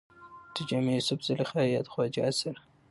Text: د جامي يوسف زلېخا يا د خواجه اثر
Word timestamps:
د 0.53 0.55
جامي 0.69 0.91
يوسف 0.97 1.19
زلېخا 1.27 1.61
يا 1.73 1.79
د 1.85 1.87
خواجه 1.93 2.21
اثر 2.31 2.55